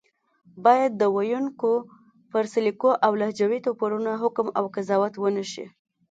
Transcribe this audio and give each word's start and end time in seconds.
بايد 0.65 0.91
د 0.97 1.03
ویونکو 1.15 1.71
پر 2.31 2.43
سلیقو 2.53 2.91
او 3.05 3.11
لهجوي 3.21 3.59
توپیرونو 3.65 4.11
حکم 4.21 4.47
او 4.57 4.63
قضاوت 4.75 5.13
ونشي 5.17 5.65